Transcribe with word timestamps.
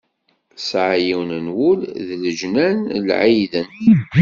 Tesɛa 0.55 0.95
yiwen 1.05 1.31
n 1.45 1.47
wul 1.55 1.79
d 2.05 2.09
leǧnan 2.23 2.79
n 3.05 3.07
ɛiden. 3.25 3.67